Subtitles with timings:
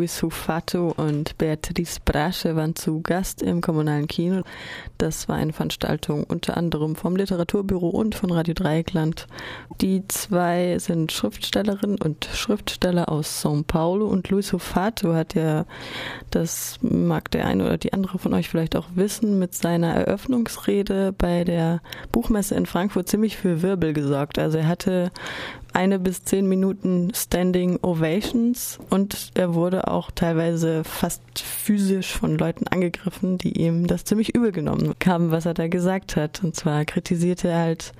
[0.00, 4.44] Luis Hufato und Beatrice Brasche waren zu Gast im kommunalen Kino.
[4.96, 9.26] Das war eine Veranstaltung unter anderem vom Literaturbüro und von Radio Dreieckland.
[9.82, 15.66] Die zwei sind Schriftstellerin und Schriftsteller aus São Paulo und Luis Hufato hat ja,
[16.30, 21.12] das mag der eine oder die andere von euch vielleicht auch wissen, mit seiner Eröffnungsrede
[21.12, 24.38] bei der Buchmesse in Frankfurt ziemlich für Wirbel gesorgt.
[24.38, 25.10] Also er hatte
[25.72, 32.66] eine bis zehn Minuten Standing Ovations und er wurde auch teilweise fast physisch von Leuten
[32.66, 36.42] angegriffen, die ihm das ziemlich übel genommen haben, was er da gesagt hat.
[36.42, 37.92] Und zwar kritisierte er halt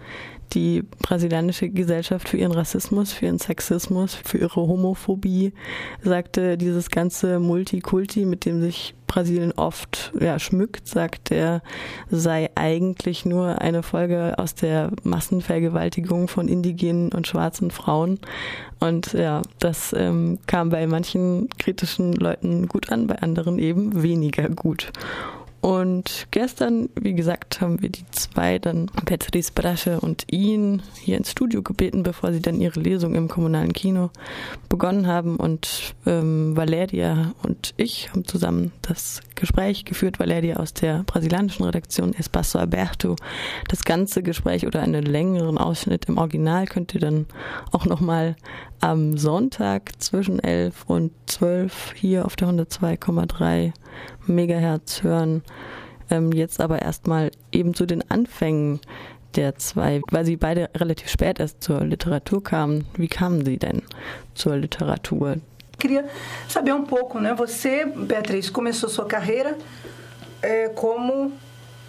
[0.53, 5.53] die brasilianische Gesellschaft für ihren Rassismus, für ihren Sexismus, für ihre Homophobie,
[6.03, 11.63] sagte dieses ganze Multikulti, mit dem sich Brasilien oft ja, schmückt, sagt er,
[12.11, 18.21] sei eigentlich nur eine Folge aus der Massenvergewaltigung von indigenen und schwarzen Frauen.
[18.79, 24.49] Und ja, das ähm, kam bei manchen kritischen Leuten gut an, bei anderen eben weniger
[24.49, 24.93] gut.
[25.61, 31.31] Und gestern, wie gesagt, haben wir die zwei dann, Beatrice Brasche und ihn, hier ins
[31.31, 34.11] Studio gebeten, bevor sie dann ihre Lesung im kommunalen Kino
[34.71, 35.37] begonnen haben.
[35.37, 40.21] Und ähm, Valeria und ich haben zusammen das Gespräch geführt.
[40.21, 43.17] Valeria aus der brasilianischen Redaktion Espaço Aberto.
[43.69, 47.27] Das ganze Gespräch oder einen längeren Ausschnitt im Original könnt ihr dann
[47.73, 48.37] auch nochmal
[48.81, 53.73] am Sonntag zwischen 11 und 12 hier auf der 102,3
[54.27, 55.43] Megahertz hören.
[56.11, 58.81] Ähm, jetzt aber erstmal eben zu den Anfängen
[59.37, 62.87] der zwei, weil sie beide relativ spät erst zur Literatur kamen.
[62.95, 63.83] Wie kamen sie denn
[64.35, 65.37] zur Literatur?
[65.81, 66.05] Queria
[66.47, 67.35] saber um pouco, né?
[67.35, 69.57] Você, Beatriz, começou sua carreira
[70.43, 71.33] é, como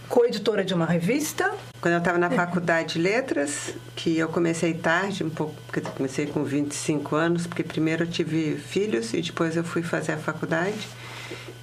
[0.08, 1.54] co-editora de uma revista.
[1.82, 5.92] Quando eu estava na faculdade de letras, que eu comecei tarde, um pouco, porque eu
[5.92, 10.18] comecei com 25 anos, porque primeiro eu tive filhos e depois eu fui fazer a
[10.18, 10.88] faculdade.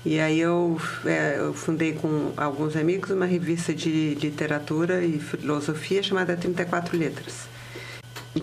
[0.05, 6.03] E aí eu, é, eu, fundei com alguns amigos uma revista de literatura e filosofia
[6.03, 7.49] chamada 34 Letras,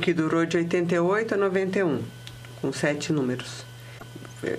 [0.01, 2.01] que durou de 88 a 91,
[2.62, 3.75] com sete números.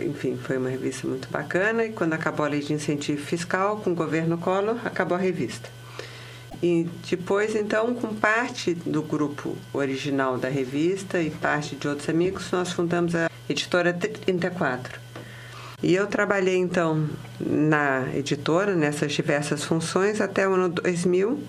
[0.05, 3.91] Enfim, foi uma revista muito bacana e quando acabou a lei de incentivo fiscal com
[3.91, 5.69] o governo Collor, acabou a revista.
[6.63, 12.51] E depois, então, com parte do grupo original da revista e parte de outros amigos,
[12.51, 15.07] nós fundamos a editora 34
[15.83, 17.07] e eu trabalhei então
[17.39, 21.43] na editora, nessas diversas funções, até o ano 2000,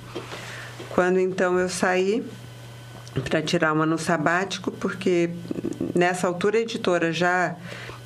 [0.90, 2.26] quando então eu saí
[3.24, 5.30] para tirar um ano sabático, porque
[5.96, 7.56] nessa altura a editora já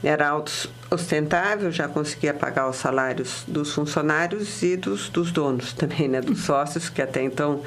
[0.04, 6.22] era autossustentável, já conseguia pagar os salários dos funcionários e dos, dos donos também, né,
[6.22, 7.62] dos sócios, que até então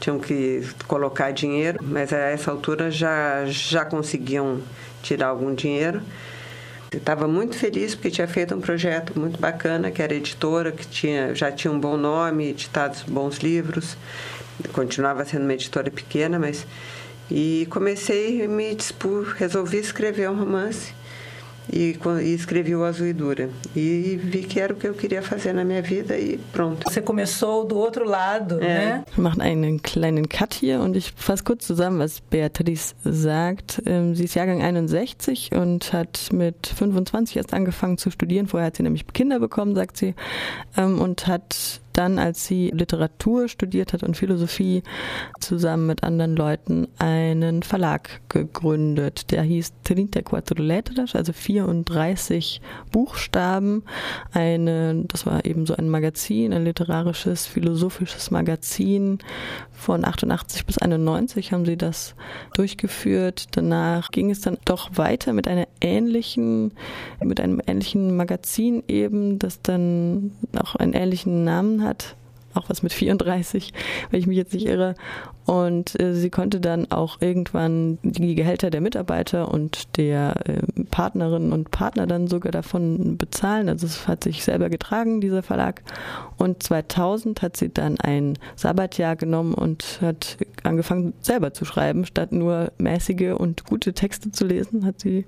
[0.00, 4.60] tinham que colocar dinheiro, mas a essa altura já, já conseguiam
[5.02, 6.02] tirar algum dinheiro.
[6.92, 11.34] Estava muito feliz porque tinha feito um projeto muito bacana, que era editora, que tinha,
[11.34, 13.96] já tinha um bom nome, editados bons livros.
[14.72, 16.66] Continuava sendo uma editora pequena, mas.
[17.28, 20.94] E comecei me dispor, resolvi escrever um romance
[21.72, 23.48] e, e escrevi o Azul e Dura.
[23.74, 26.90] E vi que era o que eu queria fazer na minha vida e pronto.
[26.90, 28.66] Você começou do outro lado, ja.
[28.66, 29.04] né?
[29.16, 33.82] Wir machen einen kleinen Cut hier und ich fasse kurz zusammen, was Beatrice sagt.
[33.86, 38.46] Ähm, sie ist Jahrgang 61 und hat mit 25 erst angefangen zu studieren.
[38.46, 40.14] Vorher hat sie nämlich Kinder bekommen, sagt sie,
[40.76, 44.82] ähm, und hat dann, als sie Literatur studiert hat und Philosophie,
[45.40, 49.30] zusammen mit anderen Leuten einen Verlag gegründet.
[49.30, 52.60] Der hieß 34 Letras, also 34
[52.92, 53.84] Buchstaben.
[54.32, 59.18] Eine, das war eben so ein Magazin, ein literarisches, philosophisches Magazin.
[59.76, 62.14] Von 88 bis 91 haben sie das
[62.54, 63.48] durchgeführt.
[63.52, 66.72] Danach ging es dann doch weiter mit einer ähnlichen,
[67.22, 72.16] mit einem ähnlichen Magazin eben, das dann auch einen ähnlichen Namen hat
[72.56, 73.72] auch was mit 34,
[74.10, 74.94] wenn ich mich jetzt nicht irre.
[75.44, 81.52] Und äh, sie konnte dann auch irgendwann die Gehälter der Mitarbeiter und der äh, Partnerinnen
[81.52, 83.68] und Partner dann sogar davon bezahlen.
[83.68, 85.82] Also es hat sich selber getragen, dieser Verlag.
[86.36, 92.32] Und 2000 hat sie dann ein Sabbatjahr genommen und hat angefangen selber zu schreiben, statt
[92.32, 95.24] nur mäßige und gute Texte zu lesen, hat sie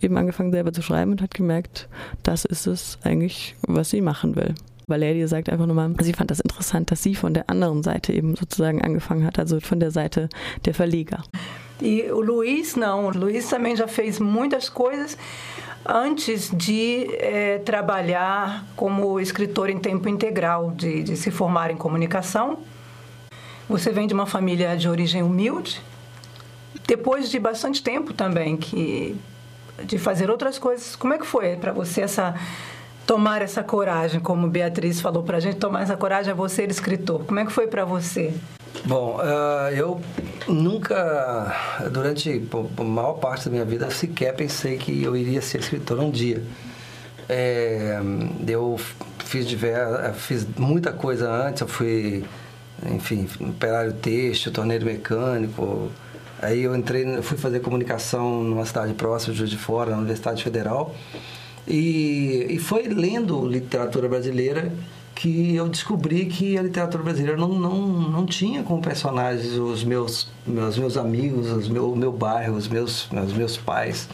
[0.00, 1.88] eben angefangen selber zu schreiben und hat gemerkt,
[2.22, 4.54] das ist es eigentlich, was sie machen will.
[4.92, 8.36] Valeria sagt einfach nochmal, sie fand das interessant, dass sie von der anderen Seite eben
[8.36, 10.28] sozusagen angefangen hat, also von der Seite
[10.66, 11.22] der Verleger.
[11.80, 15.16] E o Luiz não, o Luiz também já fez muitas coisas
[15.84, 22.58] antes de é, trabalhar como escritor em tempo integral, de, de se formar em comunicação.
[23.68, 25.80] Você vem de uma família de origem humilde.
[26.86, 29.16] Depois de bastante tempo também que
[29.84, 30.94] de fazer outras coisas.
[30.94, 32.34] Como é que foi para você essa
[33.12, 37.22] tomar essa coragem, como Beatriz falou para a gente, tomar essa coragem a você, escritor?
[37.26, 38.32] Como é que foi para você?
[38.86, 40.00] Bom, uh, eu
[40.48, 41.54] nunca,
[41.90, 42.42] durante
[42.78, 46.42] a maior parte da minha vida, sequer pensei que eu iria ser escritor um dia.
[47.28, 48.00] É,
[48.48, 48.80] eu
[49.26, 52.24] fiz, diver, fiz muita coisa antes, eu fui,
[52.90, 55.90] enfim, operário têxtil, torneiro mecânico.
[56.40, 60.94] Aí eu entrei, fui fazer comunicação numa cidade próxima, Juiz de Fora, na Universidade Federal.
[61.66, 64.72] E, e foi lendo literatura brasileira
[65.14, 70.28] que eu descobri que a literatura brasileira não, não, não tinha como personagens os meus,
[70.46, 74.08] meus, meus amigos, os meu, o meu bairro, os meus, os meus pais.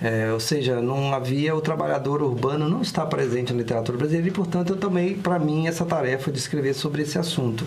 [0.00, 4.30] É, ou seja, não havia o trabalhador urbano não está presente na literatura brasileira e,
[4.30, 7.66] portanto, eu tomei para mim essa tarefa de escrever sobre esse assunto.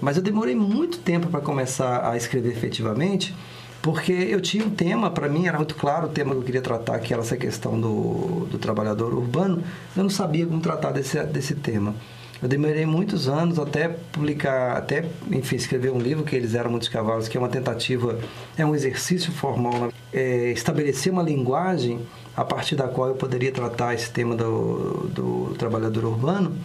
[0.00, 3.34] mas eu demorei muito tempo para começar a escrever efetivamente,
[3.82, 6.62] porque eu tinha um tema, para mim era muito claro o tema que eu queria
[6.62, 9.62] tratar, que era essa questão do, do trabalhador urbano,
[9.96, 11.94] eu não sabia como tratar desse, desse tema.
[12.40, 16.88] Eu demorei muitos anos até publicar, até, enfim, escrever um livro, que eles eram muitos
[16.88, 18.18] cavalos, que é uma tentativa,
[18.56, 19.90] é um exercício formal, né?
[20.12, 22.00] é, estabelecer uma linguagem
[22.36, 26.56] a partir da qual eu poderia tratar esse tema do, do trabalhador urbano.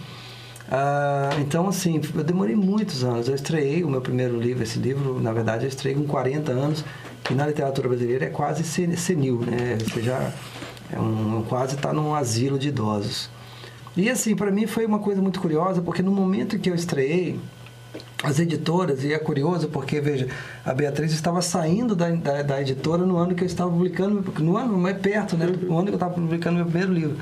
[0.76, 3.28] Ah, então, assim, eu demorei muitos anos.
[3.28, 6.84] Eu estreiei o meu primeiro livro, esse livro, na verdade, eu estreiei com 40 anos,
[7.24, 9.78] que na literatura brasileira é quase senil, né?
[9.78, 10.34] Você já
[10.92, 13.30] é um, quase está num asilo de idosos.
[13.96, 17.40] E assim, para mim foi uma coisa muito curiosa, porque no momento que eu estreiei,
[18.24, 20.28] as editoras, e é curioso porque, veja,
[20.66, 24.58] a Beatriz estava saindo da, da, da editora no ano que eu estava publicando, no
[24.58, 25.46] ano mais perto, né?
[25.46, 27.18] No ano que eu estava publicando meu primeiro livro.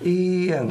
[0.00, 0.68] E é,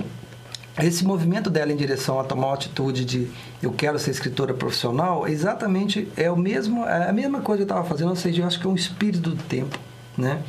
[0.79, 3.27] esse movimento dela em direção a tomar uma atitude de
[3.61, 7.75] eu quero ser escritora profissional, exatamente é o mesmo, é a mesma coisa que eu
[7.75, 9.77] estava fazendo, ou seja, eu acho que é um espírito do tempo,
[10.17, 10.41] né?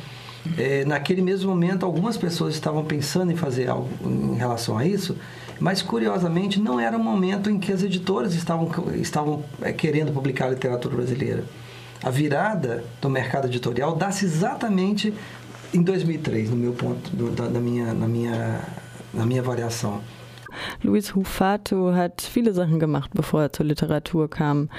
[0.57, 5.17] É, naquele mesmo momento, algumas pessoas estavam pensando em fazer algo em relação a isso,
[5.59, 10.49] mas curiosamente não era um momento em que as editoras estavam, estavam é, querendo publicar
[10.49, 11.43] literatura brasileira.
[12.03, 15.13] A virada do mercado editorial dá-se exatamente
[15.73, 18.61] em 2003, no meu ponto, do, da, da minha, na, minha,
[19.15, 20.01] na minha avaliação.
[20.81, 24.69] Luis Hufato hat viele Sachen gemacht, bevor er zur Literatur kam.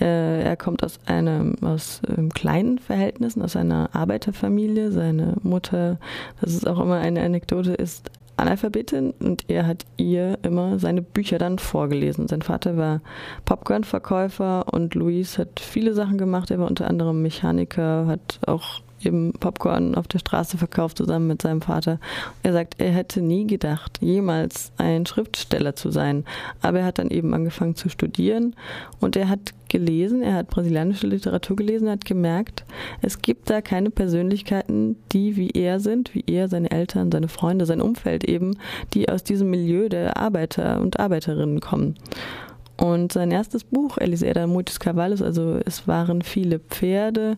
[0.00, 4.92] Äh, er kommt aus einem aus ähm, kleinen Verhältnissen, aus einer Arbeiterfamilie.
[4.92, 5.98] Seine Mutter,
[6.40, 11.38] das ist auch immer eine Anekdote, ist Analphabetin und er hat ihr immer seine Bücher
[11.38, 12.26] dann vorgelesen.
[12.26, 13.00] Sein Vater war
[13.44, 16.50] Popcornverkäufer und Luis hat viele Sachen gemacht.
[16.50, 21.42] Er war unter anderem Mechaniker, hat auch eben Popcorn auf der Straße verkauft zusammen mit
[21.42, 21.98] seinem Vater.
[22.42, 26.24] Er sagt, er hätte nie gedacht, jemals ein Schriftsteller zu sein.
[26.62, 28.56] Aber er hat dann eben angefangen zu studieren
[29.00, 32.64] und er hat gelesen, er hat brasilianische Literatur gelesen, hat gemerkt,
[33.02, 37.66] es gibt da keine Persönlichkeiten, die wie er sind, wie er, seine Eltern, seine Freunde,
[37.66, 38.56] sein Umfeld eben,
[38.92, 41.96] die aus diesem Milieu der Arbeiter und Arbeiterinnen kommen.
[42.76, 47.36] Und sein erstes Buch, Elisera Muitos Cavalos, also es waren viele Pferde,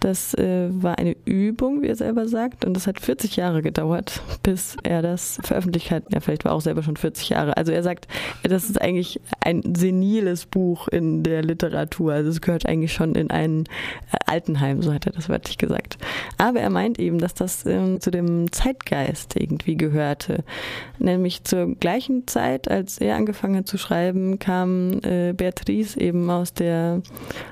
[0.00, 2.66] das äh, war eine Übung, wie er selber sagt.
[2.66, 6.04] Und es hat 40 Jahre gedauert, bis er das veröffentlicht hat.
[6.12, 7.56] Ja, vielleicht war auch selber schon 40 Jahre.
[7.56, 8.08] Also er sagt,
[8.42, 12.12] das ist eigentlich ein seniles Buch in der Literatur.
[12.12, 13.64] Also es gehört eigentlich schon in ein
[14.12, 15.96] äh, Altenheim, so hat er das wörtlich gesagt.
[16.36, 20.44] Aber er meint eben, dass das ähm, zu dem Zeitgeist irgendwie gehörte.
[20.98, 26.52] Nämlich zur gleichen Zeit, als er angefangen hat zu schreiben, kam äh, Beatrice eben aus
[26.52, 27.02] der,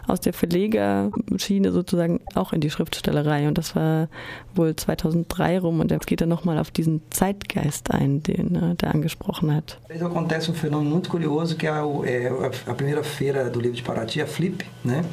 [0.06, 3.48] aus der Verlegerschiene sozusagen auch in die Schriftstellerei.
[3.48, 4.08] Und das war
[4.54, 5.80] wohl 2003 rum.
[5.80, 9.78] Und jetzt geht er nochmal auf diesen Zeitgeist ein, den äh, der angesprochen hat.
[10.22, 12.28] Acontece um fenômeno muito curioso que é, é
[12.66, 15.04] a primeira feira do livro de Paraty, a Flip, né?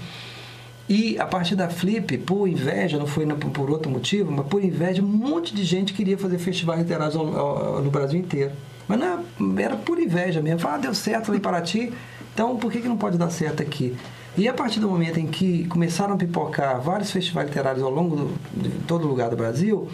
[0.87, 3.23] E a partir da Flip, por inveja, não foi
[3.53, 7.91] por outro motivo, mas por inveja, um monte de gente queria fazer festivais literários no
[7.91, 8.51] Brasil inteiro.
[8.89, 9.23] Mas não,
[9.59, 10.67] era por inveja mesmo.
[10.67, 11.93] Ah, deu certo ali em Paraty,
[12.33, 13.95] então por que, que não pode dar certo aqui?
[14.35, 18.15] E a partir do momento em que começaram a pipocar vários festivais literários ao longo
[18.15, 19.87] do, de todo lugar do Brasil,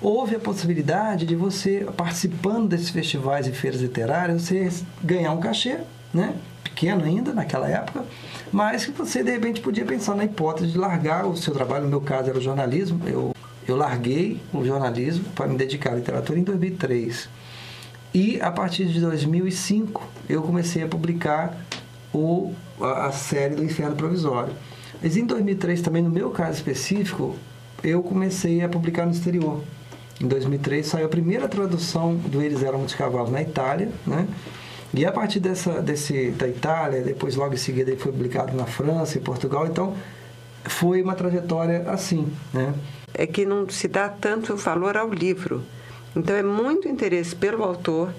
[0.00, 4.70] houve a possibilidade de você, participando desses festivais e feiras literárias, você
[5.02, 5.80] ganhar um cachê,
[6.14, 6.34] né?
[6.64, 8.04] pequeno ainda naquela época,
[8.52, 11.90] mas que você de repente podia pensar na hipótese de largar o seu trabalho, no
[11.90, 13.34] meu caso era o jornalismo, eu,
[13.66, 17.28] eu larguei o jornalismo para me dedicar à literatura em 2003.
[18.14, 21.56] E a partir de 2005 eu comecei a publicar
[22.12, 24.52] o, a, série do Inferno Provisório.
[25.02, 27.36] Mas em 2003 também, no meu caso específico,
[27.82, 29.62] eu comecei a publicar no exterior.
[30.20, 34.26] Em 2003 saiu a primeira tradução do Eles Eram Muitos Cavalos na Itália, né?
[34.92, 39.18] E a partir dessa, desse, da Itália, depois logo em seguida foi publicado na França
[39.18, 39.94] e Portugal, então
[40.64, 42.74] foi uma trajetória assim, né?
[43.18, 45.64] é que não se dá tanto valor ao livro.
[46.14, 48.12] Então é muito interesse pelo autor,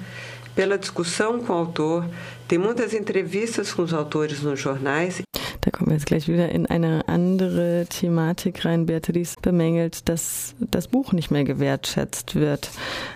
[0.56, 2.06] pela discussão com o autor.
[2.48, 5.22] Tem muitas entrevistas com os autores nos jornais.
[5.62, 8.86] Da kommen wir jetzt gleich wieder in eine andere Thematik rein.
[8.86, 12.70] Beatrice bemängelt, dass das Buch nicht mehr gewertschätzt wird.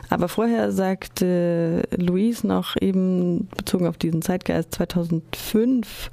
[0.10, 6.12] Aber vorher sagte Louise noch eben bezogen auf diesen Zeitgeist 2005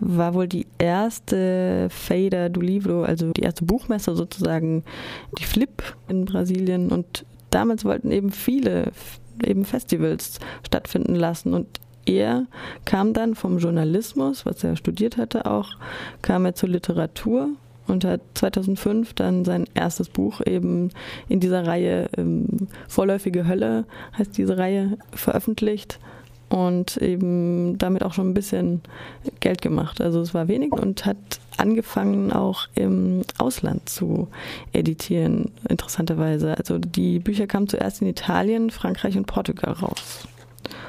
[0.00, 4.84] war wohl die erste Feira do Livro, also die erste Buchmesse sozusagen,
[5.38, 8.92] die Flip in Brasilien und damals wollten eben viele
[9.44, 11.66] eben Festivals stattfinden lassen und
[12.06, 12.46] er
[12.84, 15.76] kam dann vom Journalismus, was er studiert hatte auch,
[16.22, 17.50] kam er zur Literatur
[17.86, 20.90] und hat 2005 dann sein erstes Buch eben
[21.28, 23.84] in dieser Reihe ähm, Vorläufige Hölle
[24.16, 25.98] heißt diese Reihe veröffentlicht
[26.50, 28.82] und eben damit auch schon ein bisschen
[29.38, 30.00] Geld gemacht.
[30.00, 31.16] Also es war wenig und hat
[31.56, 34.28] angefangen auch im Ausland zu
[34.72, 36.56] editieren, interessanterweise.
[36.58, 40.26] Also die Bücher kamen zuerst in Italien, Frankreich und Portugal raus.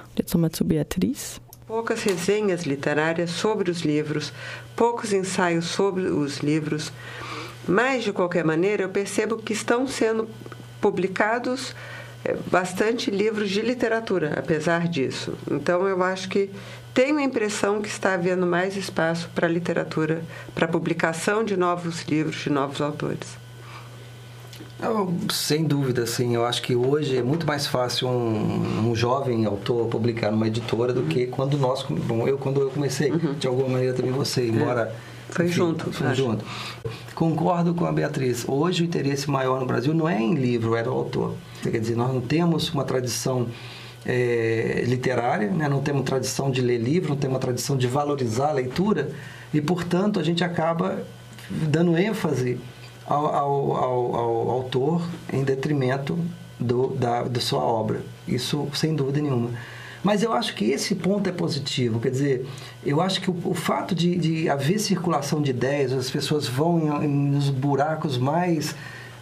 [0.09, 1.39] Und jetzt nochmal zu Beatrice.
[1.67, 4.33] Poucas resenhas literárias sobre os livros,
[4.75, 6.91] poucos ensaios sobre os livros,
[7.65, 10.27] mas de qualquer maneira eu percebo que estão sendo
[10.81, 11.73] publicados
[12.49, 15.33] bastante livros de literatura, apesar disso.
[15.49, 16.49] Então eu acho que
[16.93, 20.21] tenho a impressão que está havendo mais espaço para literatura,
[20.53, 23.41] para publicação de novos livros de novos autores.
[24.81, 26.35] Eu, sem dúvida, sim.
[26.35, 30.91] Eu acho que hoje é muito mais fácil um, um jovem autor publicar numa editora
[30.91, 33.33] do que quando nós, bom, eu quando eu comecei, uhum.
[33.33, 35.10] de alguma maneira também você, embora é.
[35.31, 35.91] Foi junto.
[35.91, 36.45] Foi junto.
[37.15, 38.45] Concordo com a Beatriz.
[38.47, 41.35] Hoje o interesse maior no Brasil não é em livro, é no autor.
[41.63, 43.47] Quer dizer, nós não temos uma tradição
[44.05, 45.69] é, literária, né?
[45.69, 49.11] não temos tradição de ler livro, não temos uma tradição de valorizar a leitura
[49.53, 51.03] e, portanto, a gente acaba
[51.49, 52.57] dando ênfase
[53.05, 56.17] ao, ao, ao, ao autor em detrimento
[56.59, 58.01] do, da, da sua obra.
[58.27, 59.49] Isso sem dúvida nenhuma.
[60.03, 61.99] Mas eu acho que esse ponto é positivo.
[61.99, 62.47] Quer dizer,
[62.83, 67.03] eu acho que o, o fato de, de, haver circulação de ideias, as pessoas vão
[67.03, 68.75] em, nos buracos mais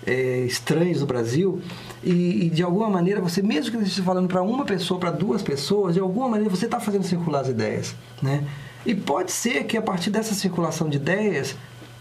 [0.06, 1.62] é, estranhos do Brasil
[2.04, 5.12] e, e, de alguma maneira você, mesmo que você esteja falando para uma pessoa, para
[5.12, 8.46] duas pessoas, de alguma maneira você está fazendo circular as ideias, né?
[8.86, 11.56] E pode ser que a partir dessa circulação de ideias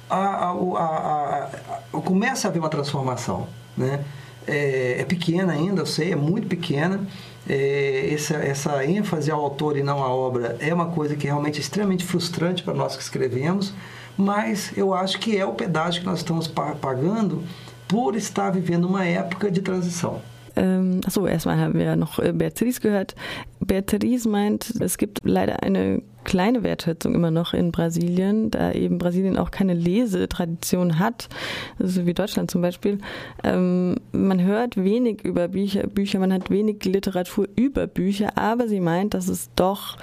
[0.09, 1.51] a, a, a,
[1.93, 4.05] a comece a haver uma transformação, né?
[4.47, 7.01] É, é, pequena ainda, eu sei, é muito pequena.
[7.49, 11.57] É, essa, essa ênfase ao autor e não à obra é uma coisa que realmente
[11.57, 13.73] é extremamente frustrante para nós que escrevemos,
[14.17, 17.43] mas eu acho que é o pedágio que nós estamos pagando
[17.87, 20.21] por estar vivendo uma época de transição.
[20.59, 23.15] Ähm, achso, erstmal haben wir noch äh, Beatrice gehört.
[23.61, 29.39] Beatrice meint, es gibt leider eine kleine Wertschätzung immer noch in Brasilien, da eben Brasilien
[29.39, 31.31] auch keine Lesetradition hat,
[31.79, 32.99] also wie Deutschland zum Beispiel.
[33.43, 38.81] Ähm, man hört wenig über Bücher, Bücher, man hat wenig Literatur über Bücher, aber sie
[38.81, 39.97] meint, dass es doch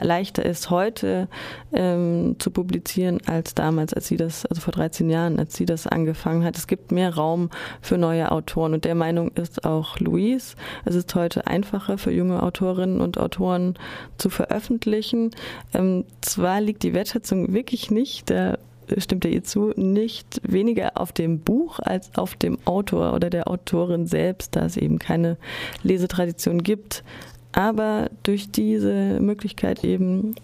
[0.00, 1.28] leichter ist, heute
[1.74, 5.86] ähm, zu publizieren als damals, als sie das, also vor 13 Jahren, als sie das
[5.86, 6.56] angefangen hat.
[6.56, 7.50] Es gibt mehr Raum
[7.82, 10.56] für neue Autoren und der Meinung ist auch Louise.
[10.86, 13.74] Es ist heute einfacher für junge Autorinnen und Autoren
[14.18, 15.30] zu veröffentlichen.
[15.74, 18.58] Ähm, zwar liegt die Wertschätzung wirklich nicht, da
[18.98, 23.48] stimmt er ihr zu, nicht weniger auf dem Buch als auf dem Autor oder der
[23.48, 25.36] Autorin selbst, da es eben keine
[25.82, 27.02] Lesetradition gibt.
[27.52, 30.34] Aber durch diese Möglichkeit eben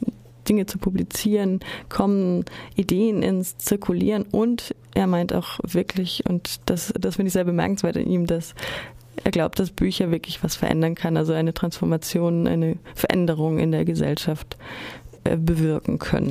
[0.49, 2.45] Dinge zu publizieren, kommen
[2.75, 7.97] Ideen ins Zirkulieren und er meint auch wirklich, und das, das finde ich sehr bemerkenswert
[7.97, 8.55] in ihm, dass
[9.25, 13.85] er glaubt, dass Bücher wirklich was verändern kann, also eine Transformation, eine Veränderung in der
[13.85, 14.57] Gesellschaft
[15.25, 16.31] äh, bewirken können.